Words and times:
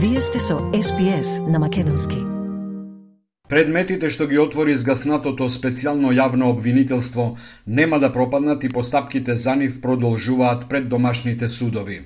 Вие 0.00 0.20
сте 0.20 0.38
со 0.38 0.54
SPS 0.54 1.50
на 1.50 1.58
Македонски. 1.58 2.16
Предметите 3.48 4.10
што 4.14 4.28
ги 4.30 4.38
отвори 4.38 4.76
згаснатото 4.78 5.48
специјално 5.50 6.12
јавно 6.14 6.52
обвинителство 6.54 7.24
нема 7.66 7.98
да 7.98 8.12
пропаднат 8.14 8.62
и 8.64 8.70
постапките 8.70 9.34
за 9.34 9.56
нив 9.56 9.80
продолжуваат 9.80 10.68
пред 10.68 10.88
домашните 10.88 11.48
судови. 11.48 11.98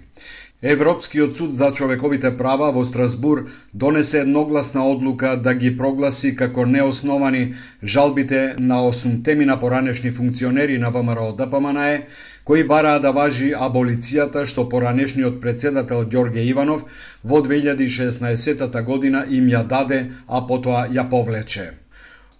Европскиот 0.62 1.36
суд 1.36 1.56
за 1.56 1.72
човековите 1.72 2.36
права 2.38 2.72
во 2.72 2.84
Страсбур 2.84 3.44
донесе 3.74 4.20
едногласна 4.20 4.88
одлука 4.88 5.36
да 5.36 5.54
ги 5.54 5.76
прогласи 5.76 6.36
како 6.36 6.66
неосновани 6.66 7.54
жалбите 7.84 8.54
на 8.58 8.86
осумтемина 8.86 9.60
поранешни 9.60 10.10
функционери 10.10 10.78
на 10.78 10.90
ВМРО 10.90 11.32
ДПМНЕ, 11.32 12.06
кои 12.44 12.64
бараа 12.64 12.98
да 13.00 13.12
важи 13.12 13.52
аболицијата 13.54 14.46
што 14.46 14.68
поранешниот 14.68 15.40
председател 15.40 16.02
Ѓорге 16.04 16.46
Иванов 16.50 16.82
во 17.24 17.42
2016 17.42 18.82
година 18.82 19.24
им 19.28 19.46
ја 19.46 19.62
даде, 19.66 20.10
а 20.28 20.46
потоа 20.46 20.88
ја 20.88 21.08
повлече. 21.10 21.70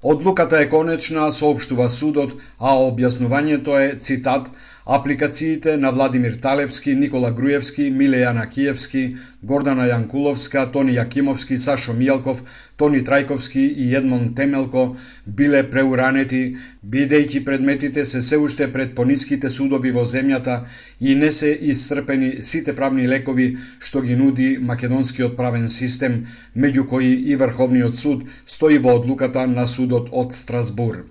Одлуката 0.03 0.59
е 0.59 0.69
конечна, 0.69 1.31
соопштува 1.33 1.89
судот, 1.89 2.35
а 2.59 2.75
објаснувањето 2.75 3.79
е, 3.79 3.99
цитат, 3.99 4.49
Апликациите 4.87 5.77
на 5.77 5.93
Владимир 5.93 6.33
Талевски, 6.33 6.95
Никола 6.95 7.31
Груевски, 7.31 7.91
Миле 7.91 8.25
Јанакиевски, 8.25 9.17
Гордана 9.43 9.85
Јанкуловска, 9.87 10.65
Тони 10.73 10.97
Јакимовски, 10.97 11.55
Сашо 11.57 11.95
Мијалков, 11.95 12.41
Тони 12.77 13.05
Трајковски 13.07 13.63
и 13.63 13.95
Едмон 13.95 14.35
Темелко 14.35 14.97
биле 15.27 15.63
преуранети, 15.71 16.57
бидејќи 16.83 17.45
предметите 17.45 18.05
се 18.05 18.23
се 18.23 18.39
уште 18.43 18.67
пред 18.73 18.97
пониските 18.99 19.51
судови 19.51 19.95
во 19.95 20.03
земјата 20.03 20.65
и 21.01 21.15
не 21.15 21.31
се 21.31 21.55
исцрпени 21.55 22.43
сите 22.43 22.75
правни 22.75 23.07
лекови 23.07 23.49
што 23.79 24.03
ги 24.03 24.19
нуди 24.19 24.59
македонскиот 24.59 25.37
правен 25.37 25.69
систем, 25.69 26.27
меѓу 26.57 26.89
кои 26.89 27.15
и 27.31 27.37
Врховниот 27.37 27.99
суд 27.99 28.27
стои 28.47 28.83
во 28.83 28.99
одлуката 28.99 29.47
на 29.47 29.67
судот 29.67 30.11
од 30.11 30.35
Страсбург. 30.35 31.07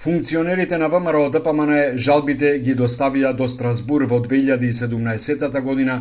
Функционерите 0.00 0.78
на 0.78 0.88
ВМРО 0.88 1.20
ДПМН 1.34 1.98
жалбите 1.98 2.50
ги 2.62 2.74
доставија 2.78 3.32
до 3.38 3.48
Страсбур 3.50 4.04
во 4.10 4.20
2017 4.26 5.60
година, 5.60 5.96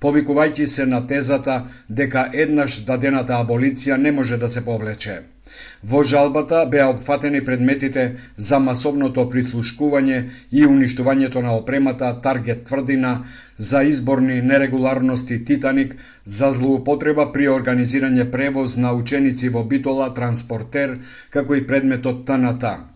повикувајќи 0.00 0.66
се 0.74 0.86
на 0.92 1.00
тезата 1.06 1.56
дека 1.98 2.22
еднаш 2.32 2.78
дадената 2.86 3.34
аболиција 3.36 3.98
не 4.00 4.12
може 4.18 4.38
да 4.40 4.48
се 4.48 4.62
повлече. 4.64 5.16
Во 5.84 6.00
жалбата 6.12 6.62
беа 6.74 6.86
опфатени 6.94 7.42
предметите 7.44 8.06
за 8.38 8.60
масовното 8.68 9.26
прислушкување 9.34 10.22
и 10.50 10.64
уништувањето 10.66 11.42
на 11.44 11.52
опремата 11.58 12.08
Таргет 12.24 12.64
тврдина, 12.70 13.12
за 13.58 13.82
изборни 13.90 14.38
нерегуларности 14.52 15.44
Титаник, 15.44 15.92
за 16.24 16.52
злоупотреба 16.56 17.28
при 17.36 17.52
организирање 17.58 18.30
превоз 18.30 18.80
на 18.86 18.96
ученици 19.02 19.52
во 19.58 19.62
Битола, 19.74 20.08
транспортер, 20.14 20.96
како 21.30 21.60
и 21.60 21.66
предметот 21.66 22.24
ТНТ. 22.24 22.91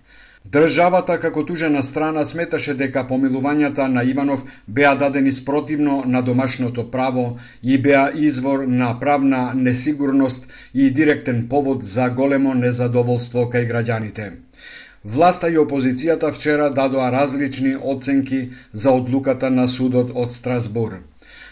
Државата 0.53 1.15
како 1.19 1.43
тужена 1.47 1.81
страна 1.83 2.23
сметаше 2.31 2.75
дека 2.81 3.03
помилувањата 3.09 3.87
на 3.95 4.03
Иванов 4.11 4.43
беа 4.79 4.93
дадени 5.01 5.33
спротивно 5.33 5.95
на 6.07 6.21
домашното 6.23 6.85
право 6.91 7.25
и 7.63 7.79
беа 7.87 8.05
извор 8.15 8.63
на 8.83 8.91
правна 9.01 9.41
несигурност 9.55 10.47
и 10.75 10.91
директен 10.91 11.41
повод 11.49 11.83
за 11.85 12.09
големо 12.11 12.55
незадоволство 12.55 13.49
кај 13.55 13.67
граѓаните. 13.71 14.29
Власта 15.05 15.51
и 15.51 15.59
опозицијата 15.59 16.31
вчера 16.37 16.71
дадоа 16.71 17.11
различни 17.13 17.75
оценки 17.95 18.51
за 18.73 18.91
одлуката 18.91 19.51
на 19.51 19.67
судот 19.69 20.13
од 20.15 20.33
Страсбур. 20.33 21.01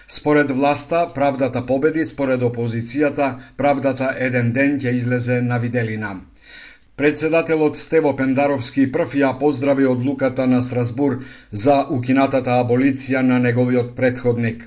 Според 0.08 0.50
власта, 0.50 1.08
правдата 1.14 1.66
победи, 1.66 2.06
според 2.06 2.40
опозицијата, 2.42 3.34
правдата 3.56 4.14
еден 4.18 4.52
ден 4.52 4.78
ќе 4.78 4.94
излезе 5.00 5.40
на 5.42 5.58
виделина. 5.58 6.14
Председателот 6.96 7.76
Стево 7.76 8.12
Пендаровски 8.14 8.84
прв 8.94 9.16
ја 9.18 9.32
поздрави 9.38 9.86
одлуката 9.90 10.44
на 10.46 10.60
Страсбур 10.62 11.16
за 11.50 11.80
укинатата 11.90 12.54
аболиција 12.62 13.22
на 13.26 13.40
неговиот 13.42 13.96
предходник. 13.96 14.60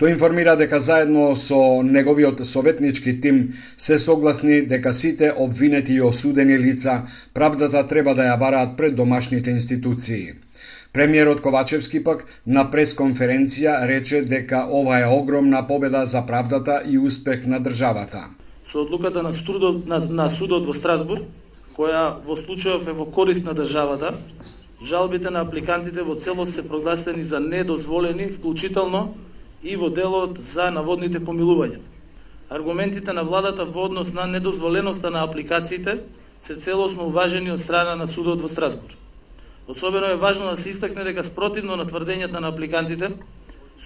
Тој 0.00 0.10
информира 0.16 0.56
дека 0.58 0.80
заедно 0.82 1.36
со 1.38 1.60
неговиот 1.86 2.42
советнички 2.42 3.14
тим 3.20 3.54
се 3.78 3.98
согласни 3.98 4.62
дека 4.66 4.92
сите 4.92 5.30
обвинети 5.36 5.92
и 5.94 6.02
осудени 6.02 6.58
лица 6.58 7.02
правдата 7.34 7.86
треба 7.86 8.14
да 8.18 8.26
ја 8.32 8.38
бараат 8.38 8.76
пред 8.76 8.96
домашните 8.96 9.50
институции. 9.50 10.34
Премиерот 10.92 11.40
Ковачевски 11.40 12.02
пак 12.02 12.24
на 12.46 12.64
пресконференција 12.72 13.86
рече 13.86 14.24
дека 14.26 14.66
ова 14.66 14.98
е 14.98 15.06
огромна 15.06 15.62
победа 15.66 16.02
за 16.06 16.26
правдата 16.26 16.82
и 16.90 16.98
успех 16.98 17.46
на 17.46 17.60
државата. 17.60 18.26
Со 18.72 18.82
одлуката 18.82 19.22
на 19.22 19.32
судот, 19.32 19.86
на, 19.86 20.00
на 20.00 20.28
судот 20.30 20.66
во 20.66 20.74
Страсбург, 20.74 21.30
која 21.76 22.20
во 22.26 22.36
случајов 22.36 22.88
е 22.88 22.92
во 22.96 23.06
корист 23.06 23.44
на 23.44 23.54
државата, 23.54 24.14
жалбите 24.82 25.30
на 25.30 25.40
апликантите 25.46 26.02
во 26.02 26.16
целост 26.16 26.54
се 26.54 26.68
прогласени 26.68 27.22
за 27.22 27.40
недозволени, 27.40 28.30
вклучително 28.32 29.14
и 29.62 29.76
во 29.76 29.90
делот 29.90 30.38
за 30.40 30.70
наводните 30.70 31.20
помилувања. 31.20 31.80
Аргументите 32.50 33.12
на 33.12 33.22
владата 33.22 33.64
во 33.64 33.84
однос 33.86 34.12
на 34.12 34.26
недозволеноста 34.26 35.10
на 35.10 35.22
апликациите 35.22 36.00
се 36.40 36.56
целосно 36.56 37.06
уважени 37.06 37.52
од 37.52 37.60
страна 37.60 37.94
на 37.96 38.06
судот 38.06 38.40
во 38.40 38.48
Страсбург. 38.48 38.96
Особено 39.68 40.06
е 40.06 40.16
важно 40.16 40.50
да 40.50 40.56
се 40.56 40.70
истакне 40.70 41.04
дека 41.04 41.24
спротивно 41.24 41.76
на 41.76 41.84
тврдењата 41.86 42.40
на 42.40 42.48
апликантите, 42.48 43.12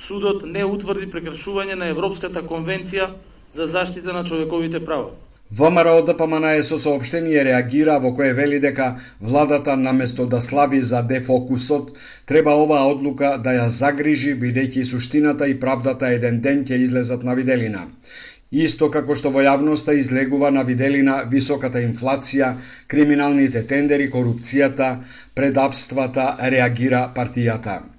судот 0.07 0.47
не 0.47 0.65
утврди 0.65 1.11
прекршување 1.11 1.75
на 1.75 1.91
Европската 1.93 2.41
конвенција 2.41 3.11
за 3.53 3.67
заштита 3.67 4.13
на 4.13 4.25
човековите 4.25 4.85
права. 4.85 5.11
ВМРО 5.51 6.03
ДПМН 6.03 6.63
со 6.65 6.79
сообштение 6.79 7.45
реагира 7.45 7.99
во 8.01 8.15
кое 8.15 8.33
вели 8.33 8.59
дека 8.59 8.99
владата 9.21 9.77
наместо 9.77 10.27
да 10.27 10.41
слави 10.41 10.81
за 10.81 11.03
дефокусот, 11.03 11.93
треба 12.27 12.55
оваа 12.57 12.89
одлука 12.89 13.37
да 13.39 13.53
ја 13.53 13.69
загрижи 13.69 14.35
бидејќи 14.35 14.85
суштината 14.85 15.47
и 15.47 15.61
правдата 15.61 16.09
еден 16.17 16.41
ден 16.41 16.65
ќе 16.65 16.81
излезат 16.81 17.23
на 17.23 17.35
виделина. 17.35 17.87
Исто 18.51 18.91
како 18.91 19.15
што 19.15 19.31
во 19.31 19.45
јавноста 19.45 19.93
излегува 19.93 20.51
на 20.51 20.63
виделина 20.65 21.23
високата 21.29 21.79
инфлација, 21.79 22.55
криминалните 22.89 23.67
тендери, 23.67 24.11
корупцијата, 24.11 25.05
предапствата, 25.35 26.37
реагира 26.41 27.13
партијата. 27.15 27.94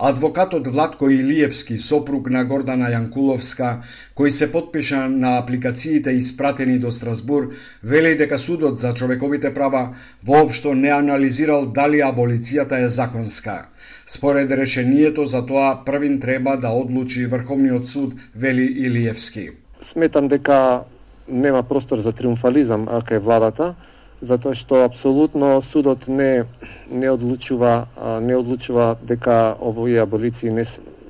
Адвокатот 0.00 0.66
Владко 0.66 1.10
Илиевски, 1.10 1.76
сопруг 1.76 2.30
на 2.30 2.44
Гордана 2.46 2.86
Јанкуловска, 2.92 3.82
кој 4.14 4.30
се 4.30 4.46
подпиша 4.52 5.08
на 5.10 5.32
апликациите 5.40 6.12
испратени 6.14 6.78
до 6.78 6.92
Страсбур, 6.94 7.48
вели 7.82 8.14
дека 8.14 8.38
судот 8.38 8.78
за 8.78 8.94
човековите 8.94 9.50
права 9.54 9.96
воопшто 10.22 10.74
не 10.74 10.92
анализирал 10.94 11.66
дали 11.66 11.98
аболицијата 11.98 12.78
е 12.78 12.88
законска. 12.88 13.66
Според 14.06 14.52
решението 14.52 15.26
за 15.26 15.42
тоа 15.46 15.82
првин 15.84 16.20
треба 16.20 16.56
да 16.56 16.68
одлучи 16.68 17.26
Врховниот 17.26 17.88
суд, 17.88 18.14
вели 18.36 18.62
Илиевски. 18.62 19.50
Сметам 19.82 20.28
дека 20.28 20.80
нема 21.28 21.62
простор 21.62 21.98
за 21.98 22.12
триумфализам 22.12 22.88
ака 22.88 23.14
е 23.14 23.18
владата, 23.18 23.74
затоа 24.20 24.54
што 24.54 24.84
апсолутно 24.84 25.60
судот 25.72 26.08
не 26.08 26.46
не 26.90 27.06
одлучува 27.06 27.88
не 28.20 28.36
одлучува 28.36 28.96
дека 29.02 29.56
овие 29.60 30.02
аболиции 30.02 30.50
не 30.50 30.66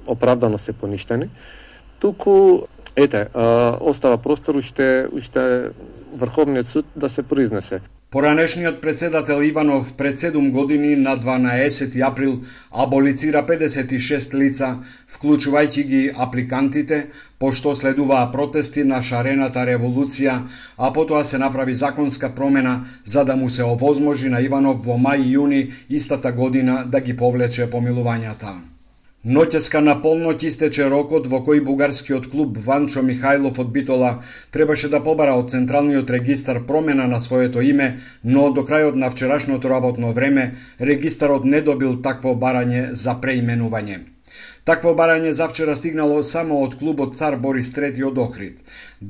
оправдано 0.06 0.58
се 0.58 0.72
поништени, 0.72 1.28
туку 2.00 2.66
ете, 2.96 3.28
остава 3.80 4.16
простор 4.16 4.54
уште 4.54 5.08
уште 5.12 5.72
Врховниот 6.14 6.68
суд 6.68 6.86
да 6.96 7.08
се 7.08 7.22
произнесе. 7.22 7.80
Поранешниот 8.10 8.80
председател 8.80 9.42
Иванов 9.42 9.92
пред 9.92 10.20
7 10.20 10.50
години 10.50 10.96
на 10.96 11.16
12 11.16 12.08
април 12.08 12.40
аболицира 12.70 13.42
56 13.46 14.34
лица, 14.34 14.78
вклучувајќи 15.12 15.84
ги 15.90 16.00
апликантите, 16.16 17.02
пошто 17.38 17.74
следуваа 17.74 18.30
протести 18.32 18.84
на 18.84 19.02
шарената 19.02 19.66
револуција, 19.68 20.38
а 20.78 20.90
потоа 20.92 21.24
се 21.24 21.38
направи 21.38 21.74
законска 21.74 22.32
промена 22.34 22.86
за 23.04 23.24
да 23.24 23.36
му 23.36 23.50
се 23.50 23.62
овозможи 23.62 24.32
на 24.32 24.40
Иванов 24.40 24.80
во 24.88 24.96
мај 24.96 25.28
и 25.28 25.36
јуни 25.36 25.62
истата 25.90 26.32
година 26.32 26.84
да 26.88 27.00
ги 27.00 27.16
повлече 27.16 27.68
помилувањата. 27.68 28.77
Ноќеска 29.36 29.80
на 29.84 29.92
полноќ 30.02 30.46
истече 30.48 30.84
рокот 30.88 31.26
во 31.30 31.38
кој 31.46 31.58
бугарскиот 31.64 32.26
клуб 32.32 32.58
Ванчо 32.66 33.02
Михајлов 33.04 33.58
од 33.60 33.72
Битола 33.74 34.12
требаше 34.56 34.88
да 34.94 35.00
побара 35.08 35.34
од 35.40 35.50
Централниот 35.54 36.12
регистар 36.14 36.60
промена 36.70 37.04
на 37.10 37.18
своето 37.20 37.64
име, 37.70 37.88
но 38.24 38.46
до 38.58 38.62
крајот 38.70 38.94
на 39.02 39.10
вчерашното 39.12 39.68
работно 39.72 40.12
време 40.18 40.44
регистарот 40.90 41.44
не 41.44 41.60
добил 41.66 41.98
такво 42.06 42.32
барање 42.44 42.80
за 43.02 43.18
преименување. 43.24 43.98
Такво 44.64 44.94
барање 45.00 45.34
завчера 45.42 45.74
стигнало 45.76 46.22
само 46.30 46.62
од 46.64 46.78
клубот 46.80 47.18
Цар 47.18 47.36
Борис 47.42 47.68
III 47.76 48.06
од 48.08 48.22
Охрид. 48.24 48.54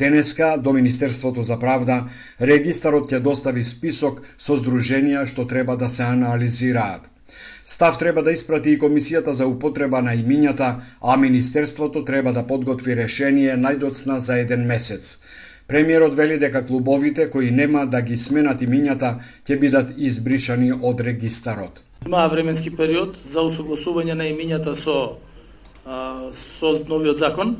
Денеска 0.02 0.48
до 0.56 0.72
Министерството 0.72 1.44
за 1.52 1.60
правда 1.62 2.00
регистарот 2.40 3.06
ќе 3.14 3.22
достави 3.28 3.62
список 3.62 4.26
со 4.38 4.58
здруженија 4.58 5.28
што 5.30 5.46
треба 5.54 5.76
да 5.76 5.90
се 5.90 6.02
анализираат. 6.08 7.06
Став 7.70 7.98
треба 7.98 8.22
да 8.22 8.32
испрати 8.32 8.70
и 8.70 8.78
Комисијата 8.80 9.30
за 9.36 9.46
употреба 9.46 10.00
на 10.02 10.14
имињата, 10.16 10.68
а 11.00 11.16
Министерството 11.16 12.00
треба 12.04 12.32
да 12.32 12.42
подготви 12.46 12.94
решение 12.96 13.56
најдоцна 13.60 14.16
за 14.16 14.38
еден 14.40 14.64
месец. 14.66 15.18
Премиерот 15.68 16.14
вели 16.16 16.38
дека 16.38 16.66
клубовите 16.66 17.26
кои 17.30 17.50
нема 17.50 17.84
да 17.86 18.00
ги 18.00 18.16
сменат 18.16 18.64
имињата 18.64 19.10
ќе 19.44 19.58
бидат 19.60 19.90
избришани 19.96 20.72
од 20.72 21.00
регистарот. 21.00 21.82
Има 22.06 22.24
временски 22.32 22.72
период 22.76 23.20
за 23.28 23.44
усогласување 23.44 24.16
на 24.16 24.30
имињата 24.32 24.72
со 24.72 24.96
со 26.40 26.72
новиот 26.88 27.18
закон. 27.18 27.56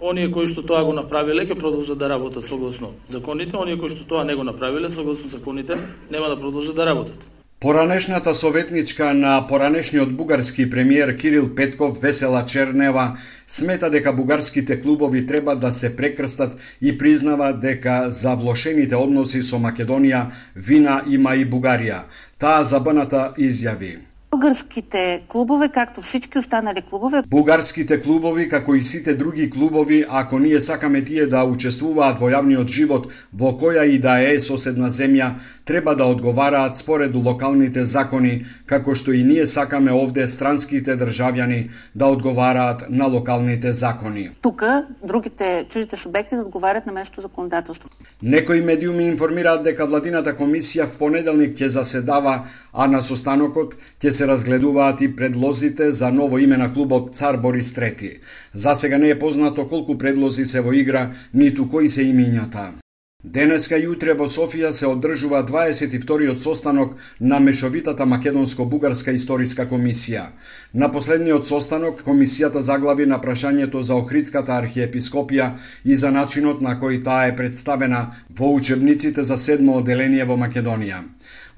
Оние 0.00 0.28
кои 0.28 0.52
што 0.52 0.60
тоа 0.60 0.84
го 0.84 0.92
направиле 0.92 1.48
ќе 1.48 1.56
продолжат 1.56 1.98
да 1.98 2.12
работат 2.12 2.44
согласно 2.44 2.92
законите, 3.08 3.56
оние 3.56 3.80
кои 3.80 3.96
што 3.96 4.04
тоа 4.04 4.28
не 4.28 4.36
го 4.36 4.44
направиле 4.44 4.90
согласно 4.90 5.30
законите 5.30 5.80
нема 6.10 6.28
да 6.28 6.36
продолжат 6.36 6.76
да 6.76 6.86
работат. 6.86 7.37
Поранешната 7.60 8.34
советничка 8.34 9.14
на 9.14 9.46
поранешниот 9.46 10.16
бугарски 10.16 10.70
премиер 10.70 11.16
Кирил 11.16 11.54
Петков 11.54 12.00
Весела 12.00 12.44
Чернева 12.46 13.18
смета 13.48 13.90
дека 13.90 14.12
бугарските 14.12 14.80
клубови 14.80 15.26
треба 15.26 15.56
да 15.56 15.72
се 15.72 15.96
прекрстат 15.96 16.56
и 16.82 16.98
признава 16.98 17.52
дека 17.52 18.06
за 18.10 18.34
влошените 18.34 18.94
односи 18.96 19.42
со 19.42 19.58
Македонија 19.58 20.30
вина 20.54 21.02
има 21.10 21.34
и 21.34 21.42
Бугарија. 21.50 22.04
Таа 22.38 22.62
забаната 22.62 23.32
изјави. 23.38 24.07
Бугарските 24.30 25.22
клубове, 25.28 25.68
както 25.68 26.02
всички 26.02 26.38
останали 26.38 26.82
клубове. 26.82 27.22
Бугарските 27.26 28.02
клубови, 28.02 28.48
како 28.48 28.74
и 28.74 28.82
сите 28.82 29.14
други 29.14 29.50
клубови, 29.50 30.04
ако 30.08 30.38
ние 30.38 30.60
сакаме 30.60 31.04
тие 31.04 31.26
да 31.26 31.44
учествуваат 31.48 32.20
во 32.20 32.28
јавниот 32.28 32.68
живот 32.68 33.06
во 33.32 33.54
која 33.56 33.86
и 33.88 33.96
да 33.98 34.18
е 34.20 34.36
соседна 34.40 34.90
земја, 34.92 35.30
треба 35.64 35.94
да 35.96 36.04
одговараат 36.04 36.76
според 36.76 37.16
локалните 37.16 37.84
закони, 37.84 38.44
како 38.66 38.94
што 38.94 39.16
и 39.16 39.24
ние 39.24 39.46
сакаме 39.46 39.96
овде 39.96 40.28
странските 40.28 40.98
државјани 41.00 41.70
да 41.94 42.12
одговараат 42.12 42.84
на 42.90 43.08
локалните 43.08 43.72
закони. 43.72 44.28
Тука 44.42 44.86
другите 45.02 45.64
чужите 45.70 45.96
субекти 45.96 46.36
да 46.36 46.42
одговарат 46.42 46.86
на 46.86 46.92
местото 46.92 47.20
законодателство. 47.20 47.88
Некои 48.22 48.60
медиуми 48.60 49.08
информираат 49.08 49.64
дека 49.64 49.86
владината 49.86 50.36
комисија 50.36 50.84
в 50.84 50.98
понеделник 50.98 51.56
ќе 51.56 51.66
заседава, 51.66 52.44
а 52.72 52.86
на 52.86 53.00
состанокот 53.02 53.74
ќе 54.02 54.17
се 54.18 54.26
разгледуваат 54.28 55.00
и 55.00 55.08
предлозите 55.16 55.90
за 55.90 56.12
ново 56.12 56.38
име 56.38 56.56
на 56.56 56.72
клубот 56.74 57.14
Цар 57.14 57.36
Борис 57.36 57.72
III. 57.74 58.18
За 58.54 58.74
сега 58.74 58.98
не 58.98 59.08
е 59.08 59.18
познато 59.18 59.68
колку 59.68 59.98
предлози 59.98 60.44
се 60.44 60.60
во 60.60 60.72
игра, 60.72 61.10
ниту 61.34 61.68
кои 61.70 61.88
се 61.88 62.02
имињата. 62.02 62.68
Денеска 63.24 63.76
и 63.82 63.86
утре 63.90 64.12
во 64.18 64.26
Софија 64.30 64.68
се 64.70 64.86
одржува 64.86 65.38
22-иот 65.46 66.42
состанок 66.42 66.92
на 67.20 67.40
Мешовитата 67.46 68.06
Македонско-Бугарска 68.06 69.14
историска 69.18 69.66
комисија. 69.72 70.22
На 70.74 70.88
последниот 70.96 71.48
состанок 71.50 72.02
комисијата 72.06 72.62
заглави 72.70 73.06
на 73.12 73.18
прашањето 73.24 73.82
за 73.90 73.98
Охридската 73.98 74.54
архиепископија 74.62 75.50
и 75.84 75.96
за 75.96 76.14
начинот 76.14 76.62
на 76.68 76.76
кој 76.82 77.02
таа 77.10 77.26
е 77.32 77.36
представена 77.42 78.06
во 78.40 78.54
учебниците 78.54 79.22
за 79.22 79.36
седмо 79.36 79.78
оделение 79.82 80.24
во 80.24 80.38
Македонија. 80.46 81.02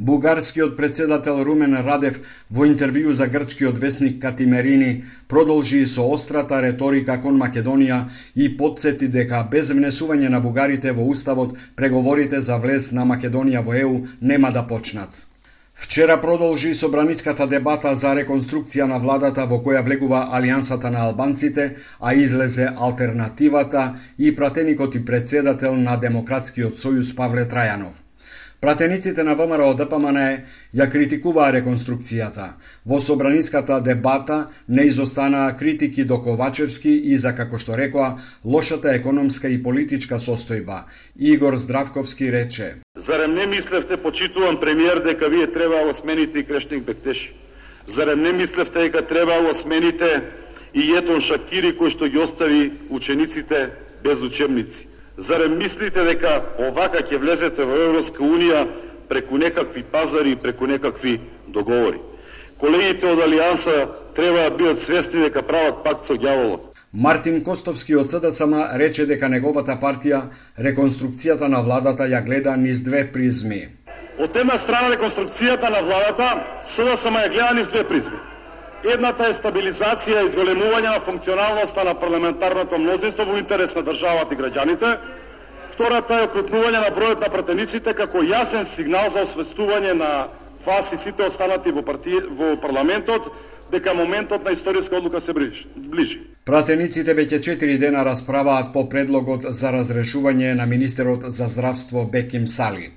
Бугарскиот 0.01 0.77
председател 0.77 1.43
Румен 1.45 1.75
Радев 1.85 2.15
во 2.49 2.65
интервју 2.65 3.13
за 3.13 3.27
грчкиот 3.29 3.77
вестник 3.83 4.15
Катимерини 4.23 5.05
продолжи 5.29 5.81
со 5.87 6.07
острата 6.09 6.63
реторика 6.65 7.19
кон 7.21 7.37
Македонија 7.43 7.99
и 8.35 8.49
подсети 8.63 9.11
дека 9.19 9.43
без 9.53 9.75
внесување 9.77 10.33
на 10.33 10.41
бугарите 10.41 10.97
во 10.97 11.05
уставот 11.05 11.53
преговорите 11.77 12.41
за 12.41 12.57
влез 12.65 12.91
на 12.97 13.05
Македонија 13.13 13.61
во 13.69 13.77
ЕУ 13.83 14.01
нема 14.23 14.55
да 14.57 14.65
почнат. 14.73 15.13
Вчера 15.75 16.21
продолжи 16.21 16.75
собраниската 16.75 17.47
дебата 17.47 17.95
за 17.95 18.17
реконструкција 18.17 18.89
на 18.89 19.05
владата 19.05 19.45
во 19.45 19.61
која 19.61 19.85
влегува 19.85 20.27
Алијансата 20.33 20.89
на 20.89 21.09
албанците, 21.11 21.75
а 22.01 22.15
излезе 22.15 22.73
алтернативата 22.75 23.91
и 24.19 24.35
пратеникот 24.37 24.95
и 24.95 25.05
председател 25.05 25.77
на 25.77 25.97
Демократскиот 25.97 26.81
сојуз 26.81 27.13
Павле 27.15 27.45
Трајанов. 27.45 28.01
Пратениците 28.61 29.23
на 29.25 29.33
ВМРО 29.35 29.73
ДПМН 29.73 30.19
ја 30.77 30.87
критикуваа 30.93 31.49
реконструкцијата. 31.55 32.49
Во 32.85 32.99
собраниската 33.01 33.79
дебата 33.81 34.51
не 34.69 34.85
изостанаа 34.91 35.55
критики 35.57 36.05
до 36.05 36.19
Ковачевски 36.21 36.93
и 36.93 37.17
за, 37.17 37.33
како 37.33 37.57
што 37.57 37.79
рекоа, 37.81 38.19
лошата 38.45 38.93
економска 38.93 39.49
и 39.49 39.57
политичка 39.63 40.19
состојба. 40.21 40.83
Игор 41.17 41.57
Здравковски 41.57 42.29
рече. 42.33 42.75
Зарем 42.97 43.35
не 43.35 43.47
мислевте, 43.47 43.97
почитуван 43.97 44.61
премиер, 44.61 45.01
дека 45.09 45.29
вие 45.33 45.47
требало 45.47 45.95
смените 45.95 46.39
и 46.39 46.45
Крешник 46.45 46.85
Бектеш? 46.85 47.33
Зарем 47.89 48.21
не 48.21 48.33
мислевте 48.33 48.91
дека 48.91 49.07
требало 49.07 49.55
смените 49.55 50.21
и 50.75 50.85
Јетон 50.93 51.25
Шакири 51.25 51.73
кој 51.73 51.97
што 51.97 52.13
ги 52.13 52.21
остави 52.21 52.73
учениците 52.91 53.71
без 54.05 54.21
учебници? 54.21 54.90
Зарем 55.21 55.59
мислите 55.59 56.05
дека 56.05 56.39
овака 56.59 57.03
ќе 57.05 57.19
влезете 57.21 57.65
во 57.69 57.77
Европска 57.77 58.23
Унија 58.25 58.63
преку 59.09 59.37
некакви 59.39 59.83
пазари 59.83 60.33
и 60.33 60.37
преку 60.37 60.67
некакви 60.67 61.19
договори? 61.49 62.01
Колегите 62.61 63.07
од 63.11 63.21
Алијанса 63.27 63.89
треба 64.17 64.49
да 64.49 64.57
бидат 64.57 64.83
свесни 64.83 65.21
дека 65.21 65.43
прават 65.43 65.85
пакт 65.85 66.09
со 66.09 66.17
ѓаволот. 66.17 66.71
Мартин 66.93 67.45
Костовски 67.45 67.95
од 68.01 68.09
СДСМ 68.11 68.55
рече 68.81 69.05
дека 69.07 69.29
неговата 69.29 69.77
партија 69.83 70.23
реконструкцијата 70.59 71.53
на 71.53 71.61
владата 71.63 72.09
ја 72.09 72.25
гледа 72.25 72.57
низ 72.57 72.81
две 72.81 73.05
призми. 73.13 73.69
Од 74.19 74.37
една 74.37 74.57
страна 74.59 74.89
реконструкцијата 74.97 75.71
на 75.71 75.85
владата 75.85 76.33
СДСМ 76.65 77.21
ја 77.27 77.31
гледа 77.31 77.55
низ 77.61 77.69
две 77.69 77.85
призми. 77.85 78.19
Едната 78.81 79.27
е 79.29 79.35
стабилизација 79.37 80.23
и 80.23 80.29
изголемување 80.31 80.89
на 80.89 81.01
функционалноста 81.05 81.85
на 81.85 81.93
парламентарното 82.01 82.79
мнозинство 82.79 83.27
во 83.29 83.37
интерес 83.37 83.75
на 83.77 83.83
државата 83.85 84.35
и 84.35 84.39
граѓаните. 84.39 84.95
Втората 85.75 86.21
е 86.21 86.29
окрупнување 86.29 86.81
на 86.81 86.89
бројот 86.97 87.21
на 87.21 87.29
пратениците 87.29 87.93
како 87.95 88.25
јасен 88.25 88.65
сигнал 88.65 89.11
за 89.11 89.27
освестување 89.29 89.93
на 90.01 90.11
вас 90.65 90.93
и 90.93 90.99
сите 90.99 91.29
останати 91.29 91.73
во, 91.73 91.83
парти... 91.83 92.23
во 92.31 92.57
парламентот 92.61 93.29
дека 93.71 93.95
моментот 93.95 94.45
на 94.45 94.57
историска 94.57 94.97
одлука 94.97 95.21
се 95.21 95.33
ближи. 95.33 96.21
Пратениците 96.45 97.15
веќе 97.15 97.41
4 97.45 97.79
дена 97.79 98.05
расправаат 98.05 98.73
по 98.73 98.89
предлогот 98.89 99.45
за 99.51 99.77
разрешување 99.77 100.55
на 100.55 100.67
министерот 100.67 101.29
за 101.29 101.49
здравство 101.49 102.09
Беким 102.13 102.49
Сали. 102.49 102.91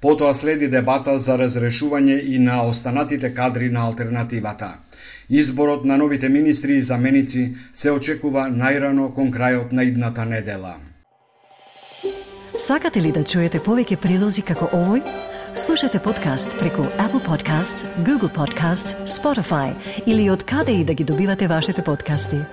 Потоа 0.00 0.34
следи 0.34 0.68
дебата 0.68 1.18
за 1.18 1.38
разрешување 1.38 2.20
и 2.20 2.38
на 2.38 2.62
останатите 2.66 3.34
кадри 3.34 3.70
на 3.70 3.86
алтернативата. 3.86 4.74
Изборот 5.34 5.84
на 5.84 5.96
новите 5.98 6.28
министри 6.28 6.76
и 6.76 6.82
заменици 6.82 7.54
се 7.74 7.90
очекува 7.90 8.42
најрано 8.52 9.06
кон 9.16 9.30
крајот 9.32 9.72
на 9.72 9.84
идната 9.88 10.26
недела. 10.28 10.74
Сакате 12.58 13.00
ли 13.00 13.12
да 13.16 13.22
чуете 13.24 13.62
повеќе 13.64 13.96
прилози 13.96 14.44
како 14.44 14.68
овој? 14.76 15.00
Слушате 15.56 16.02
подкаст 16.04 16.52
преку 16.58 16.84
Apple 17.00 17.24
Podcasts, 17.24 17.86
Google 18.04 18.28
Podcasts, 18.28 18.92
Spotify 19.08 19.72
или 20.06 20.28
од 20.28 20.44
каде 20.44 20.72
и 20.72 20.84
да 20.84 20.94
ги 20.94 21.04
добивате 21.04 21.48
вашите 21.48 21.82
подкасти. 21.82 22.44